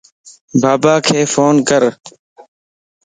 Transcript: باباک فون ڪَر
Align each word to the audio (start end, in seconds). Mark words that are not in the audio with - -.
باباک 0.61 1.07
فون 1.31 1.55
ڪَر 1.67 1.83